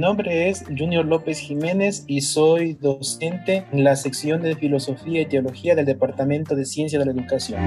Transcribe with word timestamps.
nombre 0.00 0.48
es 0.48 0.64
Junior 0.66 1.04
López 1.04 1.38
Jiménez 1.38 2.04
y 2.06 2.22
soy 2.22 2.72
docente 2.72 3.64
en 3.70 3.84
la 3.84 3.96
sección 3.96 4.40
de 4.40 4.56
Filosofía 4.56 5.20
y 5.20 5.26
Teología 5.26 5.74
del 5.74 5.84
Departamento 5.84 6.56
de 6.56 6.64
Ciencia 6.64 6.98
de 6.98 7.04
la 7.04 7.12
Educación. 7.12 7.60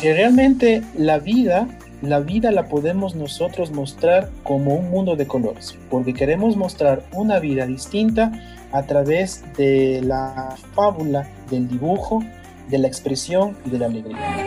Que 0.00 0.12
realmente 0.12 0.82
la 0.98 1.18
vida 1.20 1.68
la 2.02 2.20
vida 2.20 2.50
la 2.50 2.68
podemos 2.68 3.14
nosotros 3.14 3.70
mostrar 3.70 4.28
como 4.42 4.74
un 4.74 4.90
mundo 4.90 5.16
de 5.16 5.26
colores, 5.26 5.74
porque 5.88 6.12
queremos 6.12 6.54
mostrar 6.54 7.02
una 7.14 7.38
vida 7.38 7.64
distinta 7.64 8.30
a 8.72 8.82
través 8.82 9.42
de 9.56 10.02
la 10.02 10.54
fábula, 10.74 11.26
del 11.50 11.66
dibujo, 11.66 12.22
de 12.68 12.76
la 12.78 12.88
expresión 12.88 13.56
y 13.64 13.70
de 13.70 13.78
la 13.78 13.86
alegría. 13.86 14.43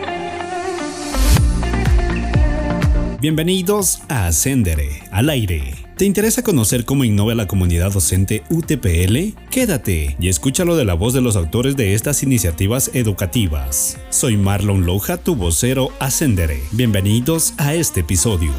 Bienvenidos 3.20 4.02
a 4.08 4.28
Ascendere, 4.28 5.02
al 5.10 5.28
aire. 5.28 5.74
¿Te 5.96 6.04
interesa 6.04 6.44
conocer 6.44 6.84
cómo 6.84 7.02
innova 7.02 7.34
la 7.34 7.48
comunidad 7.48 7.90
docente 7.90 8.44
UTPL? 8.48 9.36
Quédate 9.50 10.16
y 10.20 10.28
escúchalo 10.28 10.76
de 10.76 10.84
la 10.84 10.94
voz 10.94 11.14
de 11.14 11.20
los 11.20 11.34
autores 11.34 11.74
de 11.76 11.94
estas 11.94 12.22
iniciativas 12.22 12.92
educativas. 12.94 13.98
Soy 14.10 14.36
Marlon 14.36 14.86
Loja, 14.86 15.16
tu 15.16 15.34
vocero 15.34 15.90
Ascendere. 15.98 16.60
Bienvenidos 16.70 17.54
a 17.58 17.74
este 17.74 18.00
episodio. 18.00 18.52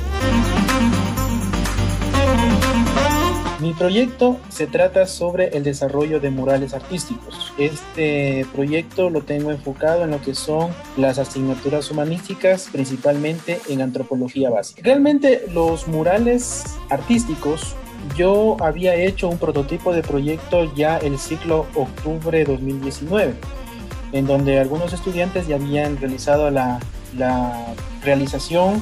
Mi 3.60 3.74
proyecto 3.74 4.38
se 4.48 4.68
trata 4.68 5.06
sobre 5.06 5.50
el 5.50 5.66
desarrollo 5.66 6.22
de 6.22 6.30
murales 6.30 6.74
artísticos. 6.74 7.52
Este 7.58 8.46
proyecto 8.54 9.10
lo 9.10 9.22
tengo 9.24 9.52
enfocado 9.52 10.06
en 10.06 10.12
lo 10.12 10.22
que 10.22 10.34
son 10.34 10.72
las 10.96 11.20
asignaturas 11.20 11.92
humanísticas, 11.92 12.70
principalmente 12.72 13.60
en 13.68 13.82
antropología 13.82 14.50
básica. 14.50 14.82
Realmente 14.82 15.44
los 15.52 15.90
murales 15.90 16.64
artísticos 16.90 17.76
yo 18.16 18.56
había 18.62 18.96
hecho 18.96 19.28
un 19.28 19.38
prototipo 19.38 19.92
de 19.92 20.04
proyecto 20.04 20.74
ya 20.74 20.98
el 20.98 21.20
ciclo 21.20 21.66
octubre 21.76 22.46
2019, 22.46 23.34
en 24.14 24.26
donde 24.26 24.58
algunos 24.58 24.94
estudiantes 24.94 25.48
ya 25.48 25.58
habían 25.58 25.98
realizado 25.98 26.50
la, 26.50 26.80
la 27.18 27.76
realización 28.06 28.82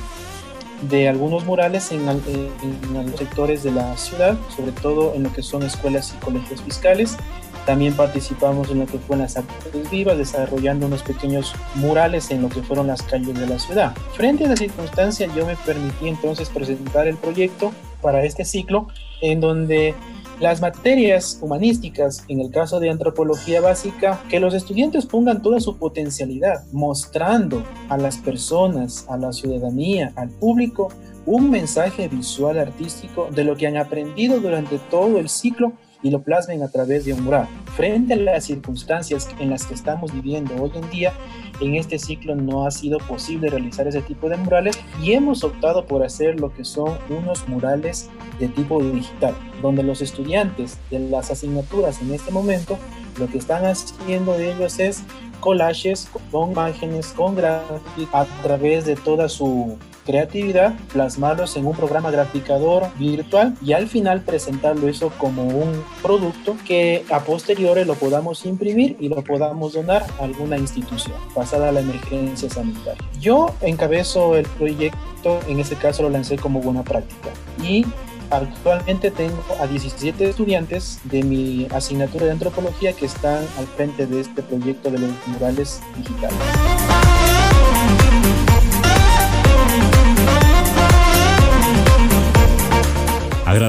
de 0.82 1.08
algunos 1.08 1.46
murales 1.46 1.92
en, 1.92 2.06
los 2.06 3.16
sectores 3.18 3.64
de 3.64 3.72
la 3.72 3.98
ciudad, 3.98 4.38
sobre 4.56 4.72
todo 4.72 5.14
en 5.16 5.24
lo 5.24 5.34
que 5.34 5.42
son 5.42 5.64
escuelas 5.64 6.14
y 6.16 6.24
colegios 6.24 6.62
fiscales. 6.62 7.18
También 7.66 7.94
participamos 7.96 8.72
en 8.72 8.80
lo 8.80 8.86
que 8.86 8.98
fueron 8.98 9.24
las 9.24 9.36
artes 9.36 9.90
vivas, 9.92 10.18
desarrollando 10.18 10.86
unos 10.86 11.04
pequeños 11.04 11.54
murales 11.76 12.32
en 12.32 12.42
lo 12.42 12.50
que 12.50 12.62
fueron 12.62 12.88
las 12.88 13.02
calles 13.02 13.38
de 13.38 13.46
la 13.46 13.60
ciudad. 13.60 13.94
Frente 14.14 14.46
a 14.46 14.50
la 14.50 14.56
circunstancia, 14.56 15.28
yo 15.36 15.46
me 15.46 15.58
permití 15.58 16.08
entonces 16.08 16.50
presentar 16.50 17.08
el 17.08 17.18
proyecto 17.18 17.74
para 18.02 18.24
este 18.24 18.46
ciclo, 18.46 18.88
en 19.22 19.42
donde 19.42 19.96
las 20.40 20.62
materias 20.62 21.40
humanísticas, 21.42 22.24
en 22.28 22.42
el 22.42 22.52
caso 22.52 22.80
de 22.80 22.90
antropología 22.90 23.60
básica, 23.60 24.22
que 24.30 24.40
los 24.40 24.54
estudiantes 24.54 25.06
pongan 25.06 25.42
toda 25.42 25.60
su 25.60 25.78
potencialidad, 25.78 26.64
mostrando 26.72 27.64
a 27.90 27.98
las 27.98 28.18
personas, 28.18 29.06
a 29.10 29.18
la 29.18 29.34
ciudadanía, 29.34 30.14
al 30.16 30.30
público, 30.30 30.90
un 31.26 31.50
mensaje 31.50 32.08
visual 32.08 32.60
artístico 32.60 33.30
de 33.32 33.44
lo 33.44 33.58
que 33.58 33.68
han 33.68 33.78
aprendido 33.78 34.40
durante 34.40 34.78
todo 34.78 35.18
el 35.18 35.28
ciclo 35.28 35.74
y 36.04 36.12
lo 36.12 36.22
plasmen 36.22 36.62
a 36.64 36.70
través 36.70 37.06
de 37.06 37.14
un 37.14 37.24
mural. 37.24 37.48
Frente 37.76 38.14
a 38.14 38.18
las 38.18 38.46
circunstancias 38.46 39.28
en 39.40 39.50
las 39.50 39.66
que 39.66 39.74
estamos 39.74 40.14
viviendo 40.14 40.56
hoy 40.62 40.72
en 40.76 40.90
día, 40.90 41.14
en 41.60 41.76
este 41.76 42.00
ciclo 42.00 42.36
no 42.36 42.66
ha 42.66 42.72
sido 42.72 42.98
posible 43.00 43.50
realizar 43.50 43.88
ese 43.88 44.02
tipo 44.02 44.30
de 44.30 44.38
murales 44.38 44.78
y 45.02 45.14
hemos 45.14 45.44
optado 45.44 45.86
por 45.86 46.04
hacer 46.04 46.40
lo 46.40 46.54
que 46.54 46.66
son 46.66 46.98
unos 47.10 47.48
murales 47.48 48.10
de 48.40 48.48
tipo 48.48 48.82
digital, 48.82 49.36
donde 49.62 49.84
los 49.84 50.02
estudiantes 50.02 50.78
de 50.92 51.00
las 51.00 51.32
asignaturas 51.32 52.02
en 52.02 52.14
este 52.14 52.32
momento 52.32 52.78
lo 53.20 53.28
que 53.28 53.38
están 53.38 53.66
haciendo 53.66 54.34
de 54.34 54.52
ellos 54.52 54.80
es 54.80 55.04
collages 55.40 56.10
con 56.32 56.52
imágenes, 56.52 57.08
con 57.08 57.36
gráficos 57.36 58.08
a 58.14 58.26
través 58.44 58.86
de 58.86 58.96
toda 58.96 59.30
su 59.30 59.78
creatividad, 60.08 60.74
plasmarlos 60.94 61.58
en 61.58 61.68
un 61.68 61.76
programa 61.76 62.10
graficador 62.10 62.88
virtual 62.98 63.56
y 63.62 63.74
al 63.74 63.88
final 63.88 64.22
presentarlo 64.22 64.88
eso 64.88 65.12
como 65.18 65.44
un 65.44 65.84
producto 66.02 66.56
que 66.66 67.04
a 67.12 67.20
posteriori 67.20 67.84
lo 67.84 67.96
podamos 67.96 68.46
imprimir 68.46 68.96
y 69.02 69.10
lo 69.10 69.22
podamos 69.22 69.74
donar 69.74 70.06
a 70.20 70.24
alguna 70.24 70.58
institución 70.58 71.16
pasada 71.36 71.74
la 71.74 71.82
emergencia 71.82 72.50
sanitaria. 72.50 73.04
Yo 73.20 73.54
encabezo 73.60 74.38
el 74.38 74.46
proyecto, 74.46 75.42
en 75.50 75.60
este 75.60 75.76
caso 75.76 76.04
lo 76.04 76.10
lancé 76.10 76.38
como 76.38 76.62
buena 76.62 76.84
práctica 76.84 77.30
y 77.62 77.86
Actualmente 78.30 79.10
tengo 79.10 79.42
a 79.58 79.68
17 79.68 80.30
estudiantes 80.30 81.00
de 81.06 81.24
mi 81.24 81.66
asignatura 81.74 82.26
de 82.26 82.32
antropología 82.32 82.92
que 82.92 83.06
están 83.06 83.46
al 83.58 83.68
frente 83.78 84.06
de 84.06 84.20
este 84.20 84.44
proyecto 84.44 84.92
de 84.92 85.00
los 85.00 85.12
murales 85.28 85.80
digitales. 85.96 86.38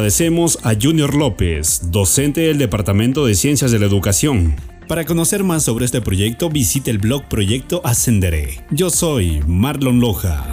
Agradecemos 0.09 0.59
a 0.63 0.73
Junior 0.75 1.15
López, 1.15 1.91
docente 1.91 2.41
del 2.41 2.57
Departamento 2.57 3.27
de 3.27 3.35
Ciencias 3.35 3.73
de 3.73 3.79
la 3.79 3.85
Educación. 3.85 4.57
Para 4.87 5.05
conocer 5.05 5.45
más 5.45 5.65
sobre 5.65 5.85
este 5.85 6.01
proyecto, 6.01 6.49
visite 6.49 6.91
el 6.91 6.97
blog 6.97 7.29
Proyecto 7.29 7.83
Ascenderé. 7.85 8.65
Yo 8.71 8.89
soy 8.89 9.43
Marlon 9.47 10.01
Loja. 10.01 10.47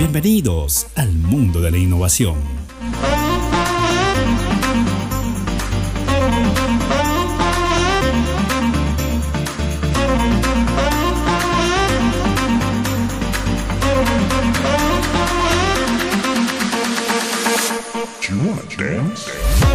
Bienvenidos 0.00 0.88
al 0.96 1.12
mundo 1.12 1.60
de 1.60 1.70
la 1.70 1.78
innovación. 1.78 2.34
much 18.38 18.76
dance. 18.76 19.26
dance. 19.26 19.67